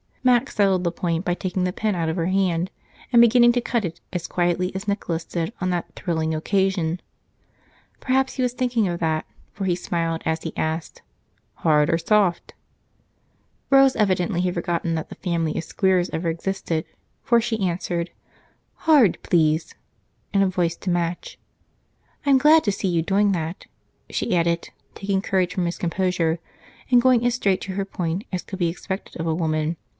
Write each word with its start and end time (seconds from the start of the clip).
Mac 0.23 0.51
settled 0.51 0.83
the 0.83 0.91
point 0.91 1.25
by 1.25 1.33
taking 1.33 1.63
the 1.63 1.73
pen 1.73 1.95
out 1.95 2.07
of 2.09 2.15
her 2.15 2.27
hand 2.27 2.69
and 3.11 3.21
beginning 3.21 3.51
to 3.53 3.61
cut 3.61 3.83
it, 3.83 3.99
as 4.13 4.27
quietly 4.27 4.73
as 4.75 4.87
Nicholas 4.87 5.23
did 5.23 5.51
on 5.59 5.71
that 5.71 5.95
"thrilling" 5.95 6.33
occasion. 6.33 7.01
Perhaps 7.99 8.35
he 8.35 8.43
was 8.43 8.53
thinking 8.53 8.87
of 8.87 8.99
that, 8.99 9.25
for 9.51 9.65
he 9.65 9.73
smiled 9.75 10.21
as 10.23 10.43
he 10.43 10.55
asked, 10.55 11.01
"Hard 11.55 11.89
or 11.89 11.97
soft?" 11.97 12.53
Rose 13.71 13.95
evidently 13.95 14.41
had 14.41 14.53
forgotten 14.53 14.93
that 14.93 15.09
the 15.09 15.15
family 15.15 15.55
of 15.57 15.63
Squeers 15.63 16.09
ever 16.11 16.29
existed, 16.29 16.85
for 17.23 17.41
she 17.41 17.59
answered: 17.67 18.11
"Hard, 18.85 19.17
please," 19.23 19.73
in 20.33 20.43
a 20.43 20.47
voice 20.47 20.75
to 20.77 20.91
match. 20.91 21.39
"I'm 22.25 22.37
glad 22.37 22.63
to 22.63 22.71
see 22.71 22.87
you 22.87 23.01
doing 23.01 23.31
that," 23.31 23.65
she 24.09 24.35
added, 24.35 24.69
taking 24.93 25.21
courage 25.21 25.53
from 25.53 25.65
his 25.65 25.77
composure 25.79 26.39
and 26.91 27.01
going 27.01 27.25
as 27.25 27.35
straight 27.35 27.61
to 27.61 27.73
her 27.73 27.85
point 27.85 28.23
as 28.31 28.43
could 28.43 28.59
be 28.59 28.67
expected 28.69 29.19
of 29.19 29.27
a 29.27 29.35
woman. 29.35 29.77